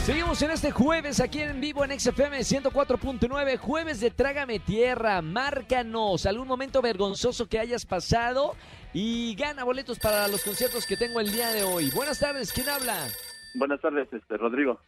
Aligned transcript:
Seguimos 0.00 0.42
en 0.42 0.50
este 0.50 0.70
jueves 0.70 1.20
aquí 1.20 1.40
en 1.40 1.60
vivo 1.60 1.84
en 1.84 1.98
XFM 1.98 2.38
104.9, 2.38 3.58
jueves 3.58 4.00
de 4.00 4.10
Trágame 4.10 4.58
Tierra. 4.58 5.22
Márcanos 5.22 6.26
algún 6.26 6.48
momento 6.48 6.82
vergonzoso 6.82 7.48
que 7.48 7.58
hayas 7.58 7.86
pasado 7.86 8.54
y 8.92 9.34
gana 9.36 9.64
boletos 9.64 9.98
para 9.98 10.26
los 10.28 10.42
conciertos 10.42 10.86
que 10.86 10.96
tengo 10.96 11.20
el 11.20 11.30
día 11.30 11.50
de 11.50 11.62
hoy. 11.62 11.90
Buenas 11.94 12.18
tardes, 12.18 12.52
¿quién 12.52 12.68
habla? 12.68 12.96
Buenas 13.54 13.80
tardes, 13.80 14.08
este, 14.12 14.36
Rodrigo. 14.36 14.80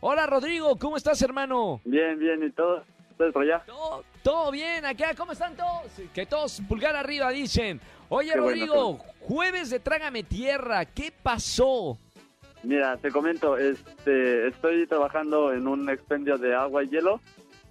Hola 0.00 0.26
Rodrigo, 0.26 0.76
¿cómo 0.78 0.96
estás 0.96 1.20
hermano? 1.22 1.80
Bien, 1.84 2.18
bien, 2.18 2.42
¿y 2.44 2.52
todo? 2.52 2.84
¿Ustedes 3.18 3.32
por 3.32 3.42
allá? 3.42 3.60
Todo, 3.66 4.04
todo 4.22 4.50
bien 4.52 4.84
acá, 4.86 5.12
¿cómo 5.16 5.32
están 5.32 5.56
todos? 5.56 5.90
Que 6.14 6.24
todos 6.24 6.60
pulgar 6.68 6.94
arriba 6.94 7.30
dicen. 7.30 7.80
Oye 8.08 8.30
Qué 8.32 8.38
bueno, 8.38 8.46
Rodrigo, 8.60 8.98
jueves 9.22 9.70
de 9.70 9.80
Trágame 9.80 10.22
Tierra, 10.22 10.84
¿qué 10.84 11.12
pasó? 11.20 11.98
Mira, 12.62 12.96
te 12.96 13.10
comento, 13.10 13.56
este, 13.58 14.46
estoy 14.46 14.86
trabajando 14.86 15.52
en 15.52 15.66
un 15.66 15.90
expendio 15.90 16.38
de 16.38 16.54
agua 16.54 16.84
y 16.84 16.90
hielo 16.90 17.20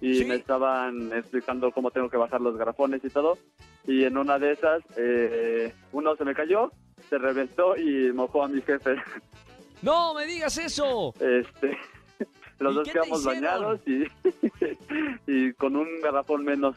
y 0.02 0.16
Sí. 0.16 0.24
me 0.26 0.34
estaban 0.34 1.14
explicando 1.14 1.72
cómo 1.72 1.90
tengo 1.92 2.10
que 2.10 2.18
bajar 2.18 2.42
los 2.42 2.54
garrafones 2.58 3.02
y 3.02 3.08
todo. 3.08 3.38
Y 3.86 4.04
en 4.04 4.18
una 4.18 4.38
de 4.38 4.52
esas, 4.52 4.82
eh, 4.98 5.72
uno 5.92 6.14
se 6.16 6.26
me 6.26 6.34
cayó, 6.34 6.72
se 7.08 7.16
reventó 7.16 7.74
y 7.74 8.12
mojó 8.12 8.44
a 8.44 8.48
mi 8.48 8.60
jefe. 8.60 8.96
No 9.80 10.12
me 10.12 10.26
digas 10.26 10.58
eso. 10.58 11.14
Este, 11.20 11.74
los 12.58 12.72
¿Y 12.72 12.76
dos 12.76 12.88
quedamos 12.88 13.24
bañados 13.24 13.80
y, 13.86 14.04
y 15.26 15.52
con 15.54 15.76
un 15.76 16.00
garrafón 16.02 16.44
menos. 16.44 16.76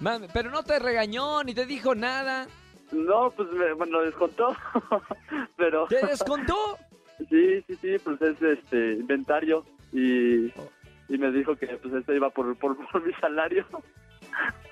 Mami, 0.00 0.26
pero 0.32 0.50
no 0.50 0.62
te 0.62 0.78
regañó 0.78 1.42
ni 1.42 1.54
te 1.54 1.66
dijo 1.66 1.94
nada. 1.94 2.46
No, 2.92 3.30
pues 3.32 3.50
me, 3.52 3.72
bueno, 3.74 4.00
descontó, 4.00 4.56
pero 5.56 5.86
¿Te 5.86 6.04
descontó? 6.06 6.54
Sí, 7.28 7.60
sí, 7.66 7.74
sí, 7.80 7.96
pues 8.04 8.22
es 8.22 8.40
este 8.40 8.92
inventario 8.92 9.64
y, 9.92 10.46
y 11.08 11.18
me 11.18 11.32
dijo 11.32 11.56
que 11.56 11.66
pues 11.66 11.92
este 11.92 12.14
iba 12.14 12.30
por, 12.30 12.56
por, 12.56 12.76
por 12.92 13.04
mi 13.04 13.12
salario. 13.14 13.66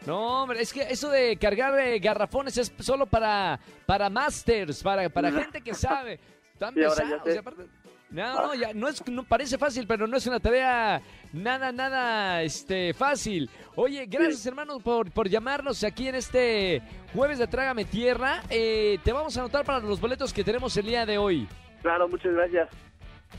No, 0.06 0.42
hombre, 0.44 0.62
es 0.62 0.72
que 0.72 0.82
eso 0.82 1.10
de 1.10 1.36
cargar 1.38 1.76
eh, 1.80 1.98
garrafones 1.98 2.56
es 2.56 2.72
solo 2.78 3.06
para, 3.06 3.58
para 3.84 4.08
masters, 4.08 4.80
para, 4.80 5.08
para 5.08 5.32
gente 5.32 5.60
que 5.60 5.74
sabe. 5.74 6.20
Tan 6.56 6.72
Y 6.78 6.84
ahora 6.84 7.20
o 7.20 7.26
sea, 7.26 7.40
aparte- 7.40 7.66
no, 8.10 8.46
no, 8.46 8.54
ya 8.54 8.72
no 8.72 8.88
es, 8.88 9.06
no 9.08 9.24
parece 9.24 9.58
fácil, 9.58 9.86
pero 9.86 10.06
no 10.06 10.16
es 10.16 10.26
una 10.26 10.40
tarea 10.40 11.02
nada, 11.32 11.72
nada, 11.72 12.42
este, 12.42 12.94
fácil. 12.94 13.50
Oye, 13.74 14.06
gracias 14.06 14.46
hermano 14.46 14.78
por, 14.78 15.10
por 15.10 15.28
llamarnos 15.28 15.82
aquí 15.84 16.08
en 16.08 16.14
este 16.14 16.82
jueves 17.12 17.38
de 17.38 17.46
Trágame 17.46 17.84
Tierra. 17.84 18.42
Eh, 18.50 18.98
te 19.04 19.12
vamos 19.12 19.36
a 19.36 19.40
anotar 19.40 19.64
para 19.64 19.80
los 19.80 20.00
boletos 20.00 20.32
que 20.32 20.44
tenemos 20.44 20.76
el 20.76 20.86
día 20.86 21.04
de 21.04 21.18
hoy. 21.18 21.48
Claro, 21.82 22.08
muchas 22.08 22.32
gracias. 22.32 22.68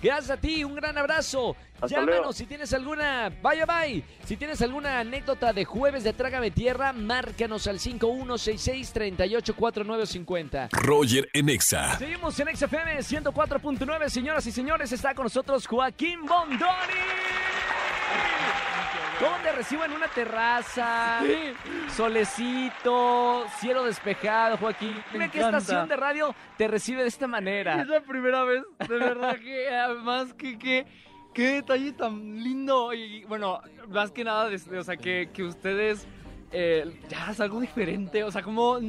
Gracias 0.02 0.30
a 0.30 0.38
ti, 0.38 0.64
un 0.64 0.76
gran 0.76 0.98
abrazo. 0.98 1.56
Hasta 1.76 1.88
Llámanos 1.88 2.16
luego. 2.16 2.34
si 2.34 2.46
tienes 2.46 2.74
alguna, 2.74 3.32
vaya 3.42 3.66
bye. 3.66 4.04
Si 4.26 4.38
tienes 4.38 4.62
alguna 4.62 5.00
anécdota 5.00 5.54
de 5.54 5.66
jueves 5.66 6.04
de 6.04 6.14
Trágame 6.14 6.52
Tierra, 6.52 6.94
márcanos 6.94 7.68
al 7.68 7.80
5166-384950. 7.80 10.70
Roger 10.72 11.30
en 11.34 11.50
Exa. 11.50 11.98
Seguimos 11.98 12.40
en 12.40 12.56
XFM 12.56 12.98
104.9, 13.00 14.10
señoras 14.10 14.46
y 14.46 14.52
señores, 14.52 14.92
está 14.92 15.14
con 15.14 15.24
nosotros 15.26 15.68
Joaquín 15.68 16.26
Bondoni. 16.26 17.27
¿Cómo 19.20 19.36
te 19.42 19.52
recibo 19.52 19.84
en 19.84 19.94
una 19.94 20.08
terraza? 20.08 21.22
Solecito, 21.96 23.46
cielo 23.60 23.84
despejado, 23.84 24.58
Joaquín. 24.58 24.96
Dime 25.12 25.32
qué 25.32 25.40
estación 25.40 25.88
de 25.88 25.96
radio 25.96 26.36
te 26.58 26.68
recibe 26.68 27.02
de 27.02 27.08
esta 27.08 27.26
manera. 27.26 27.82
Es 27.82 27.88
la 27.88 28.02
primera 28.02 28.44
vez, 28.44 28.64
de 28.88 28.96
verdad 28.96 29.38
que 29.40 29.70
además 29.76 30.34
que, 30.34 30.60
que 30.60 30.86
qué 31.34 31.48
detalle 31.54 31.94
tan 31.94 32.44
lindo 32.44 32.94
y 32.94 33.24
bueno, 33.26 33.60
más 33.90 34.12
que 34.12 34.24
nada, 34.24 34.50
o 34.50 34.84
sea, 34.84 34.98
que, 34.98 35.30
que 35.34 35.44
ustedes 35.44 36.08
eh, 36.52 37.00
ya 37.10 37.32
es 37.32 37.40
algo 37.40 37.60
diferente, 37.60 38.24
o 38.24 38.32
sea, 38.32 38.44
como 38.44 38.80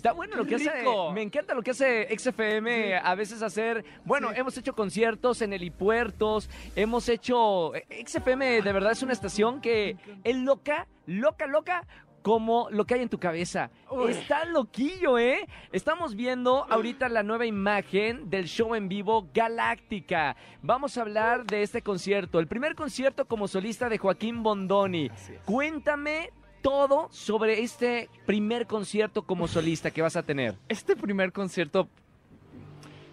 Está 0.00 0.12
bueno 0.12 0.34
lo 0.34 0.46
que 0.46 0.54
hace. 0.54 0.70
Me 1.12 1.20
encanta 1.20 1.52
lo 1.52 1.60
que 1.62 1.72
hace 1.72 2.08
XFM. 2.18 2.96
A 2.96 3.14
veces 3.14 3.42
hacer. 3.42 3.84
Bueno, 4.06 4.30
Sí. 4.30 4.36
hemos 4.38 4.56
hecho 4.56 4.74
conciertos 4.74 5.42
en 5.42 5.52
helipuertos. 5.52 6.48
Hemos 6.74 7.06
hecho. 7.10 7.72
XFM 8.06 8.62
de 8.62 8.72
verdad 8.72 8.92
es 8.92 9.02
una 9.02 9.12
estación 9.12 9.60
que 9.60 9.96
es 10.24 10.36
loca, 10.36 10.86
loca, 11.04 11.46
loca. 11.46 11.86
Como 12.22 12.68
lo 12.70 12.84
que 12.86 12.94
hay 12.94 13.02
en 13.02 13.08
tu 13.10 13.18
cabeza. 13.18 13.70
Uy. 13.90 14.10
Está 14.12 14.44
loquillo, 14.46 15.18
¿eh? 15.18 15.46
Estamos 15.72 16.14
viendo 16.14 16.66
ahorita 16.70 17.08
la 17.10 17.22
nueva 17.22 17.44
imagen 17.46 18.28
del 18.30 18.44
show 18.46 18.74
en 18.74 18.88
vivo 18.88 19.28
Galáctica. 19.34 20.34
Vamos 20.62 20.96
a 20.98 21.02
hablar 21.02 21.44
de 21.46 21.62
este 21.62 21.80
concierto. 21.82 22.38
El 22.38 22.46
primer 22.46 22.74
concierto 22.74 23.26
como 23.26 23.48
solista 23.48 23.88
de 23.90 23.96
Joaquín 23.98 24.42
Bondoni. 24.42 25.10
Cuéntame 25.46 26.30
todo 26.62 27.08
sobre 27.10 27.60
este 27.62 28.08
primer 28.26 28.66
concierto 28.66 29.22
como 29.22 29.48
solista 29.48 29.90
que 29.90 30.02
vas 30.02 30.16
a 30.16 30.22
tener. 30.22 30.54
este 30.68 30.96
primer 30.96 31.32
concierto 31.32 31.88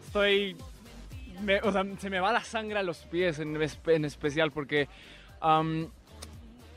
estoy 0.06 0.56
o 1.64 1.72
sea, 1.72 1.86
se 2.00 2.10
me 2.10 2.20
va 2.20 2.32
la 2.32 2.44
sangre 2.44 2.80
a 2.80 2.84
los 2.84 2.98
pies 3.06 3.38
en, 3.40 3.56
espe- 3.58 3.94
en 3.96 4.06
especial 4.06 4.52
porque 4.52 4.88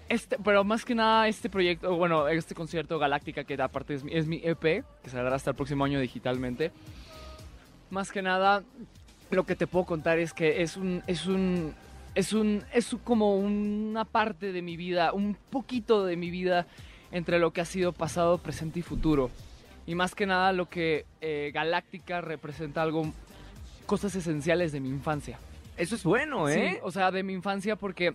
este, 0.08 0.36
pero 0.44 0.64
más 0.64 0.84
que 0.84 0.94
nada 0.94 1.28
este 1.28 1.48
proyecto, 1.48 1.94
bueno, 1.96 2.28
este 2.28 2.54
concierto 2.54 2.98
Galáctica 2.98 3.44
que 3.44 3.54
aparte 3.60 3.94
es 3.94 4.04
mi, 4.04 4.12
es 4.12 4.26
mi 4.26 4.40
EP, 4.44 4.60
que 5.02 5.08
saldrá 5.10 5.34
hasta 5.36 5.50
el 5.50 5.56
próximo 5.56 5.84
año 5.84 6.00
digitalmente. 6.00 6.72
Más 7.90 8.10
que 8.12 8.20
nada 8.20 8.62
lo 9.30 9.44
que 9.44 9.54
te 9.56 9.66
puedo 9.68 9.86
contar 9.86 10.18
es 10.18 10.32
que 10.34 10.62
es 10.62 10.76
un 10.76 11.02
es 11.06 11.26
un 11.26 11.74
es 12.14 12.32
un 12.32 12.64
es 12.72 12.94
como 13.04 13.36
una 13.36 14.04
parte 14.04 14.52
de 14.52 14.62
mi 14.62 14.76
vida, 14.76 15.12
un 15.12 15.36
poquito 15.50 16.04
de 16.04 16.16
mi 16.16 16.30
vida 16.30 16.66
entre 17.12 17.38
lo 17.38 17.52
que 17.52 17.60
ha 17.60 17.64
sido 17.64 17.92
pasado, 17.92 18.38
presente 18.38 18.78
y 18.80 18.82
futuro. 18.82 19.30
Y 19.86 19.94
más 19.94 20.14
que 20.14 20.26
nada 20.26 20.52
lo 20.52 20.68
que 20.68 21.06
eh, 21.20 21.50
Galáctica 21.52 22.20
representa 22.20 22.82
algo, 22.82 23.12
cosas 23.86 24.14
esenciales 24.14 24.70
de 24.72 24.80
mi 24.80 24.88
infancia. 24.88 25.38
Eso 25.76 25.94
es 25.94 26.04
bueno, 26.04 26.46
Sí, 26.48 26.54
¿eh? 26.60 26.80
o 26.82 26.90
sea, 26.90 27.10
de 27.10 27.22
mi 27.22 27.32
infancia 27.32 27.74
porque 27.76 28.14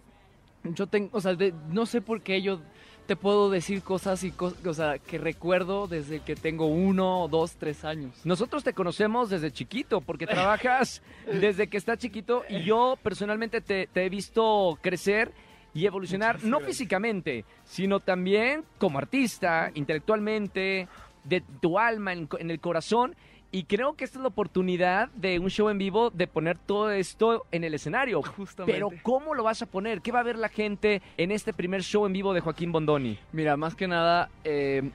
yo 0.63 0.87
tengo, 0.87 1.09
o 1.11 1.21
sea, 1.21 1.33
de- 1.35 1.53
no 1.69 1.85
sé 1.85 2.01
por 2.01 2.21
qué 2.21 2.41
yo 2.41 2.59
te 3.05 3.15
puedo 3.15 3.49
decir 3.49 3.81
cosas 3.83 4.23
y 4.23 4.31
cos- 4.31 4.55
o 4.65 4.73
sea, 4.73 4.97
que 4.99 5.17
recuerdo 5.17 5.87
desde 5.87 6.21
que 6.21 6.35
tengo 6.35 6.65
uno, 6.65 7.27
dos, 7.29 7.55
tres 7.57 7.85
años. 7.85 8.13
Nosotros 8.25 8.63
te 8.63 8.73
conocemos 8.73 9.29
desde 9.29 9.51
chiquito, 9.51 10.01
porque 10.01 10.25
trabajas 10.27 11.01
desde 11.25 11.67
que 11.67 11.77
estás 11.77 11.97
chiquito 11.99 12.43
y 12.49 12.63
yo 12.63 12.97
personalmente 13.03 13.61
te, 13.61 13.87
te 13.87 14.05
he 14.05 14.09
visto 14.09 14.77
crecer 14.81 15.31
y 15.73 15.85
evolucionar, 15.85 16.41
no 16.43 16.59
físicamente, 16.61 17.43
sino 17.65 17.99
también 17.99 18.63
como 18.77 18.97
artista, 18.97 19.71
intelectualmente, 19.73 20.87
de 21.25 21.41
tu 21.59 21.77
alma, 21.79 22.13
en, 22.13 22.29
en 22.39 22.51
el 22.51 22.59
corazón. 22.59 23.15
Y 23.51 23.63
creo 23.63 23.93
que 23.93 24.03
esta 24.03 24.17
es 24.17 24.21
la 24.21 24.27
oportunidad 24.27 25.09
de 25.09 25.39
un 25.39 25.49
show 25.49 25.69
en 25.69 25.77
vivo 25.77 26.09
de 26.09 26.27
poner 26.27 26.57
todo 26.57 26.91
esto 26.91 27.45
en 27.51 27.63
el 27.63 27.73
escenario. 27.73 28.21
Justamente. 28.21 28.73
Pero 28.73 28.89
¿cómo 29.01 29.33
lo 29.33 29.43
vas 29.43 29.61
a 29.61 29.65
poner? 29.65 30.01
¿Qué 30.01 30.11
va 30.11 30.19
a 30.19 30.23
ver 30.23 30.37
la 30.37 30.49
gente 30.49 31.01
en 31.17 31.31
este 31.31 31.53
primer 31.53 31.81
show 31.81 32.05
en 32.05 32.13
vivo 32.13 32.33
de 32.33 32.41
Joaquín 32.41 32.71
Bondoni? 32.71 33.17
Mira, 33.31 33.55
más 33.55 33.75
que 33.75 33.87
nada, 33.87 34.29
eh, 34.43 34.89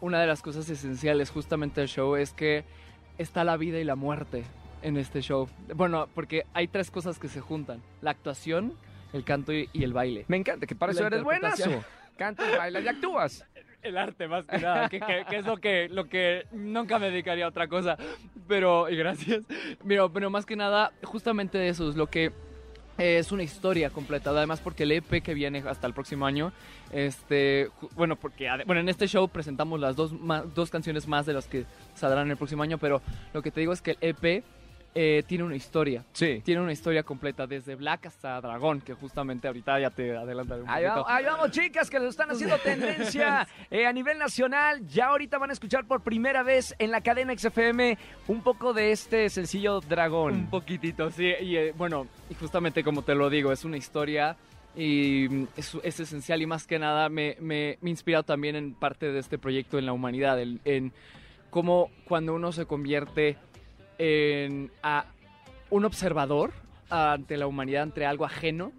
una 0.00 0.20
de 0.20 0.26
las 0.26 0.42
cosas 0.42 0.68
esenciales 0.68 1.30
justamente 1.30 1.80
del 1.80 1.88
show 1.88 2.16
es 2.16 2.32
que 2.32 2.64
está 3.18 3.44
la 3.44 3.56
vida 3.56 3.78
y 3.78 3.84
la 3.84 3.96
muerte 3.96 4.44
en 4.82 4.96
este 4.96 5.22
show. 5.22 5.48
Bueno, 5.74 6.08
porque 6.14 6.44
hay 6.52 6.68
tres 6.68 6.90
cosas 6.90 7.18
que 7.18 7.28
se 7.28 7.40
juntan. 7.40 7.82
La 8.02 8.10
actuación, 8.10 8.74
el 9.12 9.24
canto 9.24 9.52
y, 9.52 9.70
y 9.72 9.84
el 9.84 9.92
baile. 9.92 10.24
Me 10.28 10.36
encanta, 10.36 10.66
que 10.66 10.74
para 10.74 10.92
La 10.92 10.98
eso 10.98 11.06
eres 11.06 11.22
buenazo. 11.22 11.84
Cantas, 12.16 12.56
bailas 12.58 12.84
y 12.84 12.88
actúas. 12.88 13.46
el 13.82 13.96
arte 13.98 14.28
más 14.28 14.44
que 14.46 14.58
nada, 14.58 14.88
que, 14.88 15.00
que- 15.00 15.24
que 15.28 15.36
es 15.36 15.44
lo 15.46 15.56
que, 15.58 15.88
lo 15.88 16.08
que 16.08 16.46
nunca 16.52 16.98
me 16.98 17.10
dedicaría 17.10 17.44
a 17.44 17.48
otra 17.48 17.68
cosa. 17.68 17.96
Pero, 18.48 18.88
y 18.90 18.96
gracias. 18.96 19.42
Pero, 19.86 20.12
pero 20.12 20.30
más 20.30 20.46
que 20.46 20.56
nada, 20.56 20.92
justamente 21.04 21.68
eso 21.68 21.88
es 21.88 21.96
lo 21.96 22.06
que 22.08 22.26
eh, 22.98 23.18
es 23.18 23.32
una 23.32 23.42
historia 23.42 23.90
completa. 23.90 24.30
Además, 24.30 24.60
porque 24.60 24.82
el 24.82 24.92
EP 24.92 25.22
que 25.22 25.34
viene 25.34 25.62
hasta 25.66 25.86
el 25.86 25.94
próximo 25.94 26.26
año, 26.26 26.52
este, 26.92 27.70
bueno, 27.96 28.16
porque 28.16 28.48
bueno, 28.66 28.80
en 28.80 28.88
este 28.88 29.06
show 29.08 29.28
presentamos 29.28 29.80
las 29.80 29.96
dos, 29.96 30.12
ma- 30.12 30.42
dos 30.42 30.70
canciones 30.70 31.08
más 31.08 31.24
de 31.26 31.32
las 31.32 31.46
que 31.48 31.64
saldrán 31.94 32.30
el 32.30 32.36
próximo 32.36 32.62
año, 32.62 32.78
pero 32.78 33.00
lo 33.32 33.42
que 33.42 33.50
te 33.50 33.60
digo 33.60 33.72
es 33.72 33.80
que 33.80 33.92
el 33.92 33.98
EP 34.00 34.44
eh, 34.94 35.22
tiene 35.26 35.44
una 35.44 35.56
historia. 35.56 36.04
Sí. 36.12 36.42
Tiene 36.44 36.60
una 36.60 36.72
historia 36.72 37.02
completa, 37.02 37.46
desde 37.46 37.74
Black 37.76 38.06
hasta 38.06 38.40
Dragón, 38.40 38.80
que 38.82 38.92
justamente 38.94 39.46
ahorita 39.46 39.80
ya 39.80 39.90
te 39.90 40.14
adelantaré 40.16 40.62
un 40.62 40.68
Ahí 40.68 40.84
poquito. 40.84 40.94
vamos, 40.94 41.06
ahí 41.08 41.24
vamos, 41.24 41.50
chicas, 41.50 41.88
que 41.88 41.98
lo 41.98 42.08
están 42.08 42.30
haciendo 42.30 42.58
tendencia 42.64 43.46
eh, 43.70 43.86
a 43.86 43.92
nivel 43.92 44.18
nacional. 44.18 44.86
Ya 44.86 45.06
ahorita 45.06 45.38
van 45.38 45.50
a 45.50 45.52
escuchar 45.54 45.86
por 45.86 46.02
primera 46.02 46.42
vez 46.42 46.74
en 46.78 46.90
la 46.90 47.00
cadena 47.00 47.36
XFM 47.36 47.96
un 48.28 48.42
poco 48.42 48.72
de 48.74 48.92
este 48.92 49.28
sencillo 49.30 49.80
Dragón. 49.80 50.34
Un 50.34 50.50
poquitito, 50.50 51.10
sí. 51.10 51.32
Y 51.40 51.56
eh, 51.56 51.72
bueno, 51.76 52.06
y 52.28 52.34
justamente 52.34 52.84
como 52.84 53.02
te 53.02 53.14
lo 53.14 53.30
digo, 53.30 53.50
es 53.52 53.64
una 53.64 53.78
historia 53.78 54.36
y 54.76 55.26
mm, 55.30 55.46
es, 55.56 55.74
es 55.82 56.00
esencial 56.00 56.42
y 56.42 56.46
más 56.46 56.66
que 56.66 56.78
nada 56.78 57.08
me, 57.08 57.36
me, 57.40 57.78
me 57.80 57.88
ha 57.88 57.90
inspirado 57.90 58.24
también 58.24 58.56
en 58.56 58.74
parte 58.74 59.10
de 59.10 59.18
este 59.20 59.38
proyecto 59.38 59.78
en 59.78 59.86
la 59.86 59.92
humanidad, 59.92 60.40
en, 60.40 60.60
en 60.64 60.92
cómo 61.50 61.90
cuando 62.06 62.34
uno 62.34 62.52
se 62.52 62.66
convierte 62.66 63.36
en 64.02 64.72
a 64.82 65.04
un 65.70 65.84
observador 65.84 66.52
ante 66.90 67.36
la 67.36 67.46
humanidad, 67.46 67.84
ante 67.84 68.04
algo 68.04 68.24
ajeno, 68.24 68.72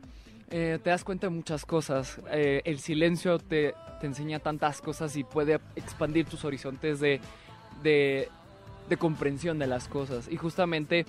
eh, 0.52 0.80
te 0.84 0.90
das 0.90 1.04
cuenta 1.04 1.28
de 1.28 1.32
muchas 1.32 1.66
cosas. 1.66 2.20
Eh, 2.32 2.62
el 2.66 2.80
silencio 2.80 3.40
te, 3.40 3.74
te 4.02 4.06
enseña 4.06 4.40
tantas 4.40 4.82
cosas 4.82 5.16
y 5.16 5.24
puede 5.24 5.60
expandir 5.76 6.26
tus 6.26 6.44
horizontes 6.44 7.00
de, 7.00 7.22
de, 7.82 8.28
de 8.90 8.98
comprensión 8.98 9.58
de 9.60 9.68
las 9.68 9.88
cosas. 9.88 10.28
Y 10.30 10.36
justamente 10.36 11.06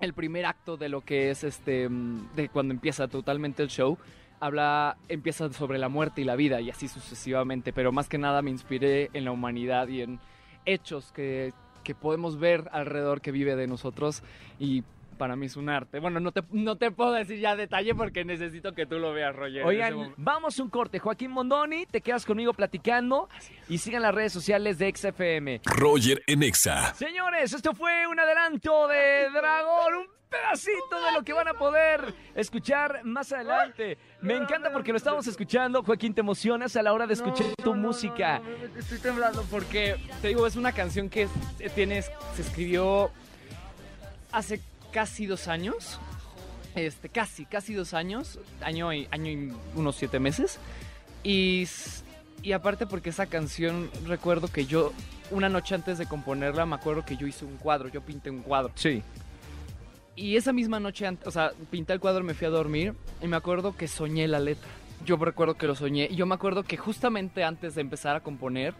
el 0.00 0.14
primer 0.14 0.46
acto 0.46 0.76
de 0.78 0.88
lo 0.88 1.02
que 1.02 1.30
es 1.30 1.44
este, 1.44 1.88
de 2.34 2.48
cuando 2.48 2.72
empieza 2.72 3.08
totalmente 3.08 3.62
el 3.62 3.68
show, 3.68 3.98
habla, 4.40 4.96
empieza 5.08 5.52
sobre 5.52 5.78
la 5.78 5.88
muerte 5.88 6.22
y 6.22 6.24
la 6.24 6.34
vida 6.34 6.60
y 6.62 6.70
así 6.70 6.88
sucesivamente. 6.88 7.74
Pero 7.74 7.92
más 7.92 8.08
que 8.08 8.18
nada 8.18 8.40
me 8.40 8.50
inspiré 8.50 9.10
en 9.12 9.26
la 9.26 9.32
humanidad 9.32 9.86
y 9.88 10.00
en 10.00 10.18
hechos 10.64 11.12
que, 11.12 11.52
que 11.84 11.94
podemos 11.94 12.38
ver 12.38 12.68
alrededor 12.72 13.20
que 13.20 13.30
vive 13.30 13.54
de 13.54 13.66
nosotros 13.66 14.22
y 14.58 14.82
para 15.14 15.36
mí 15.36 15.46
es 15.46 15.56
un 15.56 15.68
arte. 15.68 15.98
Bueno, 16.00 16.20
no 16.20 16.32
te, 16.32 16.42
no 16.50 16.76
te 16.76 16.90
puedo 16.90 17.12
decir 17.12 17.38
ya 17.40 17.56
detalle 17.56 17.94
porque 17.94 18.24
necesito 18.24 18.72
que 18.72 18.86
tú 18.86 18.98
lo 18.98 19.12
veas, 19.12 19.34
Roger. 19.34 19.64
Oigan, 19.64 20.12
vamos 20.16 20.58
un 20.58 20.68
corte. 20.70 20.98
Joaquín 20.98 21.30
Mondoni, 21.30 21.86
te 21.86 22.00
quedas 22.00 22.24
conmigo 22.26 22.52
platicando 22.52 23.28
y 23.68 23.78
sigan 23.78 24.02
las 24.02 24.14
redes 24.14 24.32
sociales 24.32 24.78
de 24.78 24.92
XFM. 24.94 25.60
Roger 25.64 26.22
en 26.26 26.42
Exa. 26.42 26.94
Señores, 26.94 27.52
esto 27.52 27.74
fue 27.74 28.06
un 28.06 28.18
adelanto 28.20 28.88
de 28.88 29.30
Dragón, 29.30 29.94
un 29.94 30.06
pedacito 30.28 31.00
de 31.04 31.12
lo 31.12 31.22
que 31.22 31.32
van 31.32 31.46
a 31.46 31.54
poder 31.54 32.12
escuchar 32.34 33.04
más 33.04 33.32
adelante. 33.32 33.98
Me 34.20 34.34
encanta 34.34 34.72
porque 34.72 34.90
lo 34.90 34.96
estamos 34.98 35.26
escuchando. 35.28 35.82
Joaquín, 35.84 36.12
¿te 36.12 36.22
emocionas 36.22 36.74
a 36.76 36.82
la 36.82 36.92
hora 36.92 37.06
de 37.06 37.14
escuchar 37.14 37.46
No, 37.58 37.64
tu 37.64 37.74
no, 37.74 37.80
música? 37.88 38.40
no, 38.40 38.50
no, 38.74 38.78
estoy 38.80 38.98
temblando 38.98 39.44
porque, 39.50 39.96
te 40.22 40.28
digo, 40.28 40.44
es 40.46 40.56
una 40.56 40.72
canción 40.72 41.08
que 41.08 41.22
es- 41.22 41.74
tienes, 41.74 42.10
se 42.34 42.42
escribió 42.42 43.10
hace 44.32 44.60
casi 44.94 45.26
dos 45.26 45.48
años. 45.48 45.98
Este, 46.76 47.08
casi, 47.08 47.44
casi 47.44 47.74
dos 47.74 47.92
años. 47.94 48.38
Año 48.62 48.92
y, 48.92 49.08
año 49.10 49.30
y 49.30 49.52
unos 49.74 49.96
siete 49.96 50.20
meses. 50.20 50.58
Y, 51.24 51.66
y 52.42 52.52
aparte 52.52 52.86
porque 52.86 53.10
esa 53.10 53.26
canción, 53.26 53.90
recuerdo 54.06 54.46
que 54.46 54.66
yo, 54.66 54.92
una 55.32 55.48
noche 55.48 55.74
antes 55.74 55.98
de 55.98 56.06
componerla, 56.06 56.64
me 56.64 56.76
acuerdo 56.76 57.04
que 57.04 57.16
yo 57.16 57.26
hice 57.26 57.44
un 57.44 57.56
cuadro, 57.56 57.88
yo 57.88 58.02
pinté 58.02 58.30
un 58.30 58.42
cuadro. 58.42 58.72
Sí. 58.76 59.02
Y 60.14 60.36
esa 60.36 60.52
misma 60.52 60.78
noche, 60.78 61.10
o 61.24 61.30
sea, 61.32 61.50
pinté 61.72 61.92
el 61.92 61.98
cuadro, 61.98 62.22
me 62.22 62.34
fui 62.34 62.46
a 62.46 62.50
dormir 62.50 62.94
y 63.20 63.26
me 63.26 63.36
acuerdo 63.36 63.76
que 63.76 63.88
soñé 63.88 64.28
la 64.28 64.38
letra. 64.38 64.68
Yo 65.04 65.16
recuerdo 65.16 65.54
que 65.54 65.66
lo 65.66 65.74
soñé 65.74 66.06
y 66.08 66.14
yo 66.14 66.24
me 66.24 66.36
acuerdo 66.36 66.62
que 66.62 66.76
justamente 66.76 67.42
antes 67.42 67.74
de 67.74 67.80
empezar 67.80 68.14
a 68.14 68.20
componer, 68.20 68.74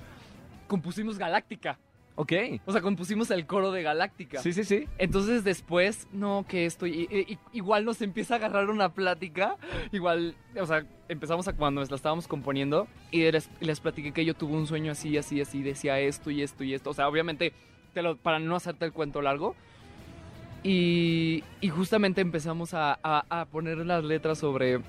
compusimos 0.69 1.19
Galáctica. 1.19 1.76
Ok. 2.16 2.32
O 2.64 2.70
sea, 2.72 2.81
compusimos 2.81 3.31
el 3.32 3.44
coro 3.44 3.72
de 3.72 3.82
Galáctica. 3.82 4.38
Sí, 4.40 4.52
sí, 4.52 4.62
sí. 4.62 4.87
Entonces 4.99 5.43
después, 5.43 6.06
no, 6.12 6.44
que 6.49 6.64
esto, 6.64 6.87
y- 6.87 7.38
igual 7.52 7.84
nos 7.84 8.00
empieza 8.02 8.34
a 8.34 8.37
agarrar 8.37 8.70
una 8.70 8.90
plática, 8.94 9.56
igual, 9.90 10.37
o 10.56 10.64
sea, 10.66 10.87
empezamos 11.08 11.49
a 11.49 11.55
cuando 11.55 11.82
la 11.82 11.96
estábamos 11.96 12.28
componiendo 12.28 12.87
y 13.11 13.28
les, 13.32 13.50
les 13.61 13.81
platiqué 13.81 14.12
que 14.12 14.25
yo 14.25 14.34
tuve 14.34 14.52
un 14.52 14.66
sueño 14.69 14.93
así, 14.93 15.19
así, 15.19 15.40
así, 15.40 15.62
decía 15.62 15.99
esto 15.99 16.31
y 16.31 16.43
esto 16.43 16.62
y 16.62 16.75
esto, 16.75 16.90
o 16.90 16.94
sea, 16.94 17.08
obviamente, 17.08 17.52
te 17.94 18.02
lo, 18.02 18.16
para 18.16 18.38
no 18.38 18.55
hacerte 18.55 18.84
el 18.84 18.93
cuento 18.93 19.20
largo, 19.20 19.56
y, 20.62 21.43
y 21.61 21.69
justamente 21.69 22.20
empezamos 22.20 22.75
a, 22.75 22.99
a- 23.02 23.25
a 23.28 23.44
poner 23.46 23.78
las 23.78 24.02
letras 24.05 24.38
sobre 24.38 24.81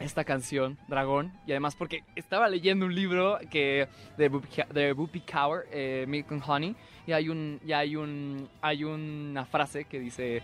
esta 0.00 0.24
canción, 0.24 0.76
Dragón, 0.88 1.32
y 1.46 1.52
además 1.52 1.76
porque 1.76 2.02
estaba 2.16 2.48
leyendo 2.48 2.86
un 2.86 2.94
libro 2.94 3.38
que 3.50 3.88
de 4.18 4.28
de 4.72 4.92
Whoopi 4.92 5.20
Cowher, 5.20 5.66
eh, 5.70 6.04
Milk 6.08 6.30
and 6.32 6.42
Honey, 6.46 6.76
y 7.06 7.12
hay 7.12 7.28
un 7.28 7.60
y 7.64 7.72
hay 7.72 7.96
un 7.96 8.48
hay 8.60 8.84
una 8.84 9.44
frase 9.44 9.84
que 9.84 10.00
dice 10.00 10.42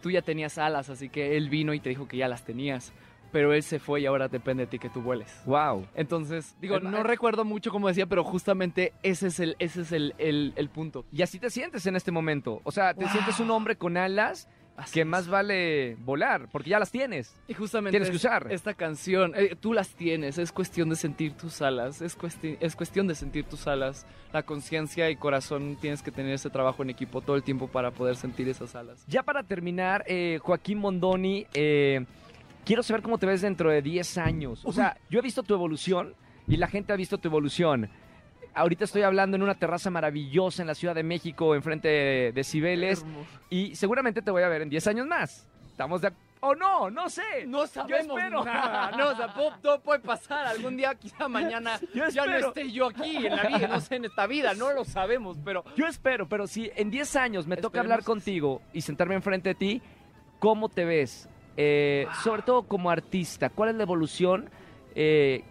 tú 0.00 0.10
ya 0.10 0.22
tenías 0.22 0.58
alas 0.58 0.90
así 0.90 1.08
que 1.08 1.36
él 1.36 1.48
vino 1.50 1.74
y 1.74 1.80
te 1.80 1.88
dijo 1.88 2.06
que 2.06 2.16
ya 2.16 2.28
las 2.28 2.44
tenías 2.44 2.92
pero 3.32 3.52
él 3.52 3.62
se 3.62 3.78
fue 3.78 4.00
y 4.00 4.06
ahora 4.06 4.28
depende 4.28 4.62
de 4.64 4.66
ti 4.68 4.78
que 4.78 4.88
tú 4.88 5.02
vueles 5.02 5.42
Wow. 5.44 5.86
entonces 5.96 6.56
digo 6.60 6.78
no 6.80 7.02
recuerdo 7.02 7.44
mucho 7.44 7.70
como 7.72 7.88
decía 7.88 8.06
pero 8.06 8.22
justamente 8.24 8.92
ese 9.02 9.26
es 9.26 9.40
el 9.40 9.56
ese 9.58 9.80
es 9.82 9.90
el, 9.92 10.14
el, 10.18 10.52
el 10.56 10.68
punto 10.70 11.04
Y 11.12 11.22
así 11.22 11.38
te 11.40 11.50
sientes 11.50 11.84
en 11.86 11.96
este 11.96 12.10
momento. 12.12 12.60
O 12.64 12.70
sea, 12.70 12.94
te 12.94 13.04
Wow. 13.04 13.12
sientes 13.12 13.40
un 13.40 13.50
hombre 13.50 13.76
con 13.76 13.96
alas 13.96 14.48
Así 14.78 14.92
que 14.94 15.00
es. 15.02 15.06
más 15.06 15.28
vale 15.28 15.96
volar, 16.04 16.48
porque 16.50 16.70
ya 16.70 16.78
las 16.78 16.90
tienes. 16.90 17.34
y 17.48 17.54
justamente 17.54 17.90
tienes 17.92 18.08
que 18.10 18.16
usar. 18.16 18.46
esta 18.50 18.72
canción 18.74 19.32
eh, 19.36 19.54
tú 19.60 19.72
las 19.74 19.88
tienes 19.90 20.38
es 20.38 20.52
cuestión 20.52 20.88
de 20.88 20.96
sentir 20.96 21.32
tus 21.34 21.60
alas 21.60 22.00
es, 22.00 22.16
cuesti- 22.16 22.56
es 22.60 22.74
cuestión 22.76 23.06
de 23.08 23.14
sentir 23.14 23.44
tus 23.44 23.66
alas 23.66 24.06
la 24.32 24.42
conciencia 24.44 25.10
y 25.10 25.16
corazón 25.16 25.76
tienes 25.80 26.00
que 26.02 26.10
tener 26.10 26.32
ese 26.32 26.48
trabajo 26.48 26.82
en 26.82 26.90
equipo 26.90 27.20
todo 27.20 27.36
el 27.36 27.42
tiempo 27.42 27.68
para 27.68 27.90
poder 27.90 28.16
sentir 28.16 28.48
esas 28.48 28.74
alas 28.74 29.04
Ya 29.08 29.22
para 29.22 29.42
terminar, 29.42 30.04
eh, 30.06 30.38
Joaquín 30.42 30.78
Mondoni, 30.78 31.46
eh, 31.54 32.04
quiero 32.64 32.82
saber 32.82 33.02
cómo 33.02 33.18
te 33.18 33.26
ves 33.26 33.40
dentro 33.40 33.70
de 33.70 33.82
10 33.82 34.18
años. 34.18 34.62
O 34.64 34.72
sea, 34.72 34.96
yo 35.10 35.18
he 35.18 35.22
visto 35.22 35.42
tu 35.42 35.54
evolución 35.54 36.14
y 36.46 36.56
la 36.56 36.68
gente 36.68 36.92
ha 36.92 36.96
visto 36.96 37.18
tu 37.18 37.28
evolución. 37.28 37.88
Ahorita 38.58 38.84
estoy 38.84 39.02
hablando 39.02 39.36
en 39.36 39.42
una 39.42 39.54
terraza 39.54 39.88
maravillosa 39.90 40.62
en 40.62 40.68
la 40.68 40.74
Ciudad 40.74 40.94
de 40.94 41.04
México, 41.04 41.54
enfrente 41.54 41.88
de, 41.88 42.32
de 42.32 42.44
Cibeles, 42.44 43.06
y 43.50 43.76
seguramente 43.76 44.20
te 44.20 44.30
voy 44.30 44.42
a 44.42 44.48
ver 44.48 44.62
en 44.62 44.68
10 44.68 44.86
años 44.88 45.06
más. 45.06 45.46
¿Estamos 45.70 46.00
de 46.00 46.10
¿O 46.40 46.54
no? 46.54 46.90
No 46.90 47.08
sé. 47.08 47.46
No 47.46 47.66
sabemos 47.66 48.18
espero. 48.18 48.44
nada. 48.44 48.90
No, 48.92 49.10
o 49.10 49.16
sea, 49.16 49.34
todo 49.62 49.80
puede 49.80 50.00
pasar. 50.00 50.46
Algún 50.46 50.76
día, 50.76 50.94
quizá 50.94 51.28
mañana, 51.28 51.80
Yo 51.94 52.08
ya 52.08 52.26
no 52.26 52.36
esté 52.36 52.70
yo 52.70 52.86
aquí 52.86 53.26
en 53.26 53.36
la 53.36 53.44
vida, 53.44 53.68
no 53.68 53.80
sé, 53.80 53.96
en 53.96 54.04
esta 54.04 54.26
vida, 54.26 54.54
no 54.54 54.72
lo 54.72 54.84
sabemos, 54.84 55.38
pero 55.44 55.64
Yo 55.76 55.86
espero, 55.86 56.28
pero 56.28 56.46
si 56.46 56.70
en 56.76 56.90
10 56.90 57.16
años 57.16 57.46
me 57.46 57.56
toca 57.56 57.80
hablar 57.80 58.04
contigo 58.04 58.62
y 58.72 58.80
sentarme 58.80 59.14
enfrente 59.14 59.50
de 59.50 59.54
ti, 59.54 59.82
¿cómo 60.38 60.68
te 60.68 60.84
ves? 60.84 61.28
Eh, 61.56 62.06
sobre 62.22 62.42
todo 62.42 62.62
como 62.64 62.88
artista, 62.90 63.50
¿cuál 63.50 63.70
es 63.70 63.74
la 63.74 63.82
evolución 63.82 64.48
eh, 64.94 65.42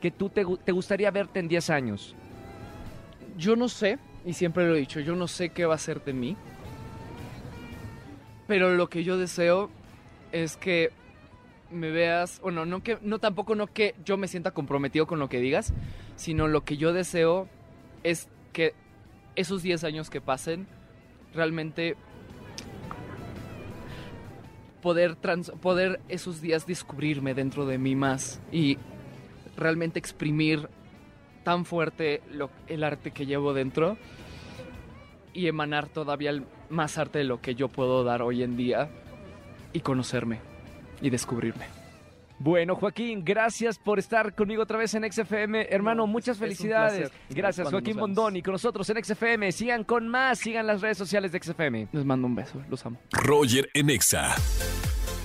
que 0.00 0.10
tú 0.10 0.30
te 0.30 0.72
gustaría 0.72 1.10
verte 1.10 1.40
en 1.40 1.48
10 1.48 1.70
años? 1.70 2.16
Yo 3.36 3.56
no 3.56 3.68
sé, 3.68 3.98
y 4.24 4.32
siempre 4.34 4.66
lo 4.66 4.74
he 4.74 4.78
dicho, 4.80 5.00
yo 5.00 5.14
no 5.16 5.26
sé 5.28 5.50
qué 5.50 5.66
va 5.66 5.74
a 5.74 5.78
ser 5.78 6.02
de 6.04 6.12
mí. 6.12 6.36
Pero 8.46 8.74
lo 8.74 8.88
que 8.88 9.04
yo 9.04 9.16
deseo 9.16 9.70
es 10.32 10.56
que 10.56 10.90
me 11.70 11.90
veas, 11.90 12.40
bueno, 12.40 12.66
no 12.66 12.82
que 12.82 12.98
no 13.02 13.18
tampoco 13.20 13.54
no 13.54 13.68
que 13.68 13.94
yo 14.04 14.16
me 14.16 14.26
sienta 14.26 14.50
comprometido 14.50 15.06
con 15.06 15.18
lo 15.20 15.28
que 15.28 15.38
digas, 15.40 15.72
sino 16.16 16.48
lo 16.48 16.64
que 16.64 16.76
yo 16.76 16.92
deseo 16.92 17.48
es 18.02 18.28
que 18.52 18.74
esos 19.36 19.62
10 19.62 19.84
años 19.84 20.10
que 20.10 20.20
pasen 20.20 20.66
realmente 21.32 21.94
poder 24.82 25.14
trans- 25.14 25.52
poder 25.60 26.00
esos 26.08 26.40
días 26.40 26.66
descubrirme 26.66 27.34
dentro 27.34 27.66
de 27.66 27.78
mí 27.78 27.94
más 27.94 28.40
y 28.50 28.78
realmente 29.56 29.98
exprimir 29.98 30.68
tan 31.44 31.64
fuerte 31.64 32.22
lo- 32.32 32.50
el 32.68 32.84
arte 32.84 33.10
que 33.10 33.26
llevo 33.26 33.52
dentro 33.54 33.96
y 35.32 35.46
emanar 35.46 35.88
todavía 35.88 36.30
el- 36.30 36.44
más 36.68 36.98
arte 36.98 37.18
de 37.18 37.24
lo 37.24 37.40
que 37.40 37.54
yo 37.54 37.68
puedo 37.68 38.04
dar 38.04 38.22
hoy 38.22 38.42
en 38.42 38.56
día 38.56 38.88
y 39.72 39.80
conocerme 39.80 40.38
y 41.00 41.10
descubrirme. 41.10 41.64
Bueno, 42.38 42.74
Joaquín, 42.74 43.22
gracias 43.22 43.78
por 43.78 43.98
estar 43.98 44.34
conmigo 44.34 44.62
otra 44.62 44.78
vez 44.78 44.94
en 44.94 45.04
XFM. 45.04 45.66
Hermano, 45.68 46.02
No, 46.02 46.06
muchas 46.06 46.38
felicidades. 46.38 47.12
Gracias, 47.28 47.64
Cuando 47.66 47.78
Joaquín. 47.80 47.96
Bondoni, 48.00 48.42
con 48.42 48.52
nosotros 48.52 48.88
en 48.88 48.96
XFM. 49.04 49.52
Sigan 49.52 49.84
con 49.84 50.08
más, 50.08 50.38
sigan 50.38 50.66
las 50.66 50.80
redes 50.80 50.96
sociales 50.96 51.32
de 51.32 51.38
XFM. 51.38 51.88
Les 51.92 52.04
mando 52.04 52.26
un 52.26 52.34
beso, 52.34 52.62
los 52.70 52.84
amo. 52.86 52.98
Roger 53.12 53.68
en 53.74 53.90
Exa. 53.90 54.34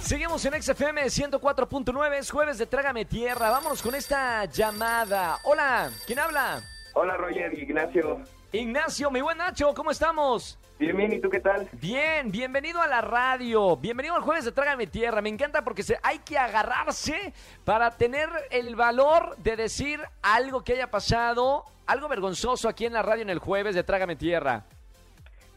Seguimos 0.06 0.46
en 0.46 0.62
XFM 0.62 1.02
104.9, 1.06 2.14
es 2.20 2.30
jueves 2.30 2.60
de 2.60 2.68
Trágame 2.68 3.06
Tierra. 3.06 3.50
Vámonos 3.50 3.82
con 3.82 3.96
esta 3.96 4.46
llamada. 4.46 5.40
Hola, 5.46 5.90
¿quién 6.06 6.20
habla? 6.20 6.62
Hola 6.94 7.18
Roger, 7.18 7.58
Ignacio. 7.58 8.22
Ignacio, 8.52 9.10
mi 9.10 9.22
buen 9.22 9.40
Nacho, 9.40 9.74
¿cómo 9.74 9.90
estamos? 9.90 10.60
Bien, 10.78 10.96
bien, 10.96 11.12
¿y 11.14 11.20
tú 11.20 11.28
qué 11.32 11.40
tal? 11.40 11.68
Bien, 11.82 12.32
bienvenido 12.32 12.84
a 12.84 12.88
la 12.88 13.02
radio, 13.02 13.78
bienvenido 13.78 14.14
al 14.14 14.22
jueves 14.22 14.46
de 14.46 14.52
Trágame 14.52 14.86
Tierra. 14.86 15.24
Me 15.24 15.30
encanta 15.30 15.64
porque 15.64 15.82
se, 15.82 15.98
hay 16.04 16.20
que 16.20 16.38
agarrarse 16.38 17.34
para 17.64 17.90
tener 17.90 18.30
el 18.52 18.76
valor 18.76 19.36
de 19.38 19.56
decir 19.56 20.02
algo 20.22 20.64
que 20.64 20.74
haya 20.74 20.92
pasado, 20.92 21.64
algo 21.88 22.08
vergonzoso 22.08 22.70
aquí 22.70 22.86
en 22.86 22.94
la 22.94 23.02
radio 23.02 23.24
en 23.24 23.32
el 23.32 23.40
jueves 23.40 23.74
de 23.74 23.84
Trágame 23.84 24.16
Tierra. 24.16 24.66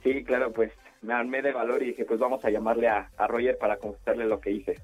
Sí, 0.03 0.25
claro, 0.25 0.51
pues 0.55 0.73
me 1.03 1.15
armé 1.15 1.43
de 1.43 1.53
valor 1.53 1.83
y 1.83 1.87
dije, 1.87 2.05
pues 2.05 2.19
vamos 2.19 2.45
a 2.45 2.51
llamarle 2.51 2.89
a, 2.89 3.11
a 3.17 3.27
Roger 3.27 3.57
para 3.59 3.77
confesarle 3.77 4.27
lo 4.27 4.41
que 4.41 4.51
hice. 4.51 4.75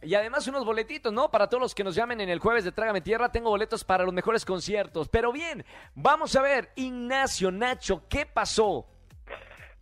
Y 0.00 0.14
además 0.14 0.46
unos 0.46 0.64
boletitos, 0.64 1.12
¿no? 1.12 1.28
Para 1.30 1.48
todos 1.48 1.60
los 1.60 1.74
que 1.74 1.82
nos 1.82 1.94
llamen 1.96 2.20
en 2.20 2.28
el 2.28 2.38
jueves 2.38 2.64
de 2.64 2.70
Trágame 2.70 3.00
Tierra, 3.00 3.32
tengo 3.32 3.50
boletos 3.50 3.82
para 3.82 4.04
los 4.04 4.14
mejores 4.14 4.44
conciertos. 4.44 5.08
Pero 5.08 5.32
bien, 5.32 5.64
vamos 5.94 6.36
a 6.36 6.42
ver, 6.42 6.68
Ignacio, 6.76 7.50
Nacho, 7.50 8.04
¿qué 8.08 8.24
pasó? 8.24 8.86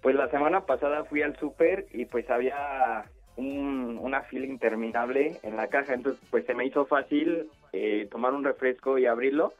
Pues 0.00 0.14
la 0.14 0.28
semana 0.30 0.64
pasada 0.64 1.04
fui 1.04 1.22
al 1.22 1.36
súper 1.38 1.86
y 1.92 2.06
pues 2.06 2.30
había 2.30 3.04
un- 3.36 3.98
una 4.00 4.22
fila 4.22 4.46
interminable 4.46 5.38
en 5.42 5.56
la 5.56 5.66
caja, 5.68 5.92
entonces 5.92 6.22
pues 6.30 6.46
se 6.46 6.54
me 6.54 6.64
hizo 6.64 6.86
fácil 6.86 7.50
eh, 7.72 8.08
tomar 8.10 8.32
un 8.32 8.44
refresco 8.44 8.96
y 8.96 9.04
abrirlo 9.04 9.52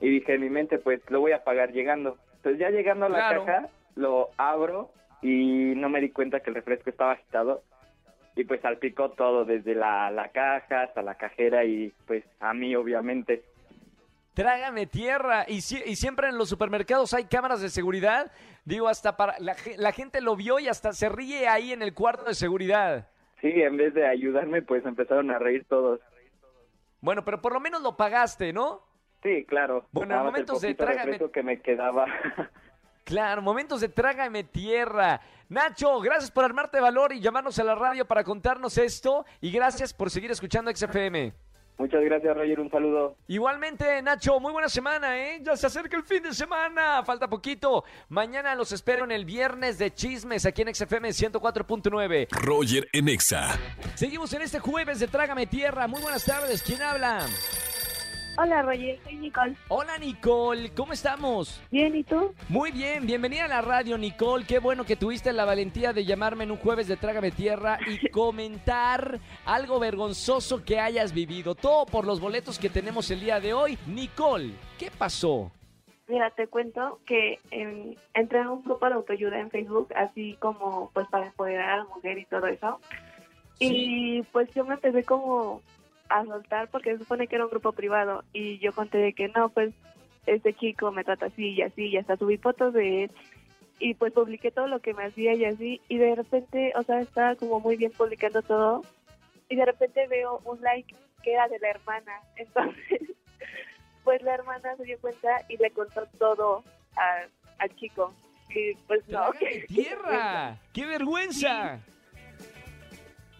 y 0.00 0.08
dije 0.08 0.34
en 0.34 0.40
mi 0.40 0.50
mente 0.50 0.78
pues 0.78 1.00
lo 1.10 1.20
voy 1.20 1.30
a 1.32 1.44
pagar 1.44 1.70
llegando. 1.70 2.16
Entonces 2.36 2.58
ya 2.58 2.70
llegando 2.70 3.06
a 3.06 3.08
la 3.08 3.18
Claro. 3.18 3.44
caja 3.44 3.68
lo 3.94 4.30
abro 4.38 4.90
y 5.22 5.74
no 5.76 5.88
me 5.88 6.00
di 6.00 6.10
cuenta 6.10 6.40
que 6.40 6.50
el 6.50 6.56
refresco 6.56 6.90
estaba 6.90 7.12
agitado 7.12 7.62
y 8.36 8.44
pues 8.44 8.60
salpicó 8.60 9.10
todo 9.12 9.44
desde 9.44 9.74
la, 9.74 10.10
la 10.10 10.28
caja 10.32 10.82
hasta 10.82 11.02
la 11.02 11.14
cajera 11.16 11.64
y 11.64 11.92
pues 12.06 12.24
a 12.40 12.52
mí 12.54 12.74
obviamente. 12.74 13.44
Trágame 14.34 14.86
Tierra. 14.86 15.44
Y, 15.46 15.60
si- 15.60 15.82
y 15.84 15.96
siempre 15.96 16.28
en 16.28 16.38
los 16.38 16.48
supermercados 16.48 17.12
hay 17.12 17.24
cámaras 17.24 17.60
de 17.60 17.68
seguridad. 17.68 18.32
Digo, 18.64 18.88
hasta 18.88 19.16
para... 19.16 19.38
La, 19.38 19.54
la 19.76 19.92
gente 19.92 20.20
lo 20.22 20.36
vio 20.36 20.58
y 20.58 20.68
hasta 20.68 20.92
se 20.94 21.08
ríe 21.10 21.46
ahí 21.48 21.72
en 21.72 21.82
el 21.82 21.92
cuarto 21.92 22.24
de 22.24 22.34
seguridad. 22.34 23.08
Sí, 23.42 23.48
en 23.50 23.76
vez 23.76 23.92
de 23.92 24.06
ayudarme 24.06 24.62
pues 24.62 24.84
empezaron 24.86 25.30
a 25.30 25.38
reír 25.38 25.66
todos. 25.68 26.00
Bueno, 27.02 27.24
pero 27.24 27.42
por 27.42 27.52
lo 27.52 27.60
menos 27.60 27.82
lo 27.82 27.96
pagaste, 27.96 28.52
¿no? 28.54 28.80
Sí, 29.22 29.44
claro. 29.44 29.86
Bueno, 29.92 30.14
en 30.14 30.20
el 30.20 30.24
momentos 30.26 30.60
de 30.62 30.74
trágame- 30.76 31.30
que 31.30 31.42
me 31.42 31.60
quedaba. 31.60 32.06
Claro, 33.04 33.42
momentos 33.42 33.80
de 33.80 33.88
Trágame 33.88 34.44
Tierra. 34.44 35.20
Nacho, 35.48 36.00
gracias 36.00 36.30
por 36.30 36.44
armarte 36.44 36.80
valor 36.80 37.12
y 37.12 37.20
llamarnos 37.20 37.58
a 37.58 37.64
la 37.64 37.74
radio 37.74 38.06
para 38.06 38.24
contarnos 38.24 38.78
esto. 38.78 39.24
Y 39.40 39.50
gracias 39.50 39.92
por 39.92 40.10
seguir 40.10 40.30
escuchando 40.30 40.74
XFM. 40.74 41.32
Muchas 41.78 42.02
gracias, 42.04 42.36
Roger. 42.36 42.60
Un 42.60 42.70
saludo. 42.70 43.16
Igualmente, 43.26 44.00
Nacho, 44.02 44.38
muy 44.38 44.52
buena 44.52 44.68
semana, 44.68 45.18
¿eh? 45.18 45.40
Ya 45.42 45.56
se 45.56 45.66
acerca 45.66 45.96
el 45.96 46.04
fin 46.04 46.22
de 46.22 46.32
semana, 46.32 47.02
falta 47.04 47.28
poquito. 47.28 47.84
Mañana 48.08 48.54
los 48.54 48.70
espero 48.72 49.04
en 49.04 49.10
el 49.10 49.24
viernes 49.24 49.78
de 49.78 49.92
chismes 49.92 50.46
aquí 50.46 50.62
en 50.62 50.74
XFM 50.74 51.08
104.9. 51.08 52.28
Roger 52.30 52.88
en 52.92 53.08
Exa. 53.08 53.58
Seguimos 53.96 54.32
en 54.32 54.42
este 54.42 54.60
jueves 54.60 55.00
de 55.00 55.08
Trágame 55.08 55.46
Tierra. 55.46 55.88
Muy 55.88 56.00
buenas 56.02 56.24
tardes, 56.24 56.62
¿quién 56.62 56.82
habla? 56.82 57.26
Hola 58.38 58.62
Roger, 58.62 58.98
soy 59.04 59.16
Nicole. 59.16 59.54
Hola, 59.68 59.98
Nicole, 59.98 60.70
¿cómo 60.74 60.94
estamos? 60.94 61.62
Bien, 61.70 61.94
¿y 61.94 62.02
tú? 62.02 62.34
Muy 62.48 62.70
bien, 62.70 63.06
bienvenida 63.06 63.44
a 63.44 63.48
la 63.48 63.60
radio, 63.60 63.98
Nicole. 63.98 64.46
Qué 64.46 64.58
bueno 64.58 64.84
que 64.84 64.96
tuviste 64.96 65.34
la 65.34 65.44
valentía 65.44 65.92
de 65.92 66.06
llamarme 66.06 66.44
en 66.44 66.50
un 66.50 66.56
jueves 66.56 66.88
de 66.88 66.96
Trágame 66.96 67.30
Tierra 67.30 67.78
y 67.86 68.08
comentar 68.10 69.20
algo 69.44 69.78
vergonzoso 69.78 70.64
que 70.64 70.80
hayas 70.80 71.12
vivido. 71.12 71.54
Todo 71.54 71.84
por 71.84 72.06
los 72.06 72.20
boletos 72.20 72.58
que 72.58 72.70
tenemos 72.70 73.10
el 73.10 73.20
día 73.20 73.38
de 73.38 73.52
hoy. 73.52 73.78
Nicole, 73.86 74.54
¿qué 74.78 74.90
pasó? 74.96 75.52
Mira, 76.08 76.30
te 76.30 76.46
cuento 76.46 77.00
que 77.04 77.38
em, 77.50 77.94
entré 78.14 78.40
en 78.40 78.48
un 78.48 78.64
grupo 78.64 78.86
de 78.86 78.94
autoayuda 78.94 79.40
en 79.40 79.50
Facebook, 79.50 79.88
así 79.94 80.36
como 80.40 80.90
pues 80.94 81.06
para 81.08 81.26
empoderar 81.26 81.68
a 81.68 81.76
la 81.78 81.84
mujer 81.84 82.16
y 82.16 82.24
todo 82.24 82.46
eso. 82.46 82.80
Y 83.58 84.22
pues 84.32 84.52
yo 84.54 84.64
me 84.64 84.74
empecé 84.74 85.04
como 85.04 85.60
a 86.18 86.24
soltar 86.24 86.68
porque 86.68 86.92
se 86.92 86.98
supone 86.98 87.26
que 87.26 87.36
era 87.36 87.44
un 87.44 87.50
grupo 87.50 87.72
privado 87.72 88.24
y 88.32 88.58
yo 88.58 88.72
conté 88.72 88.98
de 88.98 89.12
que 89.12 89.28
no, 89.28 89.48
pues 89.48 89.72
este 90.26 90.54
chico 90.54 90.92
me 90.92 91.04
trata 91.04 91.26
así 91.26 91.50
y 91.50 91.62
así 91.62 91.86
y 91.86 91.96
hasta 91.96 92.16
subí 92.16 92.36
fotos 92.38 92.72
de 92.74 93.04
él 93.04 93.10
y 93.78 93.94
pues 93.94 94.12
publiqué 94.12 94.50
todo 94.50 94.68
lo 94.68 94.80
que 94.80 94.94
me 94.94 95.04
hacía 95.06 95.34
y 95.34 95.44
así 95.44 95.80
y 95.88 95.98
de 95.98 96.14
repente, 96.14 96.72
o 96.76 96.82
sea, 96.82 97.00
estaba 97.00 97.34
como 97.36 97.60
muy 97.60 97.76
bien 97.76 97.92
publicando 97.92 98.42
todo 98.42 98.82
y 99.48 99.56
de 99.56 99.64
repente 99.64 100.06
veo 100.08 100.40
un 100.44 100.60
like 100.60 100.94
que 101.22 101.32
era 101.32 101.48
de 101.48 101.58
la 101.58 101.70
hermana, 101.70 102.20
entonces 102.36 103.00
pues 104.04 104.20
la 104.22 104.34
hermana 104.34 104.76
se 104.76 104.84
dio 104.84 104.98
cuenta 105.00 105.42
y 105.48 105.56
le 105.56 105.70
contó 105.70 106.06
todo 106.18 106.64
a- 106.96 107.26
al 107.58 107.76
chico 107.76 108.12
y 108.50 108.74
pues 108.86 109.00
no, 109.08 109.30
¡Trágame 109.30 109.60
Tierra! 109.66 110.58
¡Qué 110.74 110.84
vergüenza! 110.86 111.80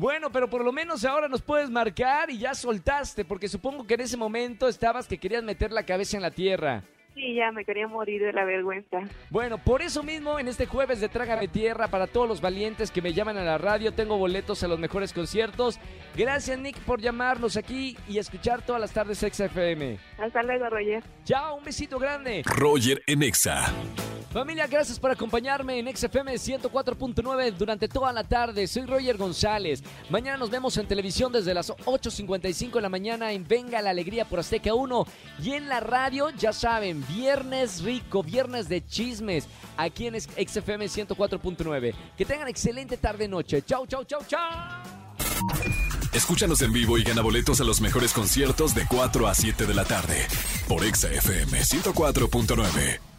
Bueno, 0.02 0.32
pero 0.32 0.50
por 0.50 0.64
lo 0.64 0.72
menos 0.72 1.04
ahora 1.04 1.28
nos 1.28 1.42
puedes 1.42 1.70
marcar 1.70 2.28
y 2.28 2.36
ya 2.36 2.56
soltaste, 2.56 3.24
porque 3.24 3.46
supongo 3.46 3.86
que 3.86 3.94
en 3.94 4.00
ese 4.00 4.16
momento 4.16 4.66
estabas 4.66 5.06
que 5.06 5.16
querías 5.16 5.44
meter 5.44 5.70
la 5.70 5.84
cabeza 5.84 6.16
en 6.16 6.24
la 6.24 6.32
tierra. 6.32 6.82
Sí, 7.14 7.36
ya 7.36 7.52
me 7.52 7.64
quería 7.64 7.86
morir 7.86 8.20
de 8.20 8.32
la 8.32 8.44
vergüenza. 8.44 8.98
Bueno, 9.30 9.58
por 9.58 9.80
eso 9.80 10.02
mismo 10.02 10.40
en 10.40 10.48
este 10.48 10.66
jueves 10.66 11.00
de 11.00 11.08
Trágame 11.08 11.46
Tierra, 11.46 11.86
para 11.86 12.08
todos 12.08 12.26
los 12.26 12.40
valientes 12.40 12.90
que 12.90 13.00
me 13.00 13.12
llaman 13.12 13.36
a 13.36 13.44
la 13.44 13.58
radio, 13.58 13.92
tengo 13.92 14.18
boletos 14.18 14.64
a 14.64 14.66
los 14.66 14.80
mejores 14.80 15.12
conciertos. 15.12 15.78
Gracias 16.16 16.58
Nick 16.58 16.80
por 16.80 17.00
llamarnos 17.00 17.56
aquí 17.56 17.96
y 18.08 18.18
escuchar 18.18 18.60
todas 18.62 18.80
las 18.80 18.92
tardes 18.92 19.18
XFM. 19.18 19.98
Hasta 20.18 20.42
luego, 20.42 20.68
Roger. 20.68 21.04
Chao, 21.22 21.54
un 21.58 21.62
besito 21.62 22.00
grande. 22.00 22.42
Roger 22.44 23.00
en 23.06 23.22
Exa. 23.22 23.72
Familia, 24.32 24.66
gracias 24.66 24.98
por 24.98 25.10
acompañarme 25.10 25.78
en 25.78 25.94
XFM 25.94 26.32
104.9 26.36 27.52
durante 27.52 27.86
toda 27.86 28.14
la 28.14 28.24
tarde. 28.24 28.66
Soy 28.66 28.86
Roger 28.86 29.18
González. 29.18 29.82
Mañana 30.08 30.38
nos 30.38 30.48
vemos 30.48 30.74
en 30.78 30.86
televisión 30.86 31.30
desde 31.30 31.52
las 31.52 31.68
8.55 31.68 32.72
de 32.72 32.80
la 32.80 32.88
mañana 32.88 33.30
en 33.32 33.46
Venga 33.46 33.82
la 33.82 33.90
Alegría 33.90 34.24
por 34.24 34.38
Azteca 34.38 34.72
1. 34.72 35.06
Y 35.42 35.52
en 35.52 35.68
la 35.68 35.80
radio, 35.80 36.30
ya 36.30 36.54
saben, 36.54 37.04
viernes 37.08 37.82
rico, 37.82 38.22
viernes 38.22 38.70
de 38.70 38.82
chismes, 38.82 39.46
aquí 39.76 40.06
en 40.06 40.18
XFM 40.18 40.86
104.9. 40.86 41.94
Que 42.16 42.24
tengan 42.24 42.48
excelente 42.48 42.96
tarde-noche. 42.96 43.60
Chau, 43.66 43.86
chau, 43.86 44.04
chau, 44.04 44.22
chau. 44.26 44.40
Escúchanos 46.14 46.62
en 46.62 46.72
vivo 46.72 46.96
y 46.96 47.02
gana 47.02 47.20
boletos 47.20 47.60
a 47.60 47.64
los 47.64 47.82
mejores 47.82 48.14
conciertos 48.14 48.74
de 48.74 48.86
4 48.86 49.28
a 49.28 49.34
7 49.34 49.66
de 49.66 49.74
la 49.74 49.84
tarde. 49.84 50.26
Por 50.68 50.84
Exa 50.84 51.10
FM 51.10 51.60
104.9. 51.60 53.11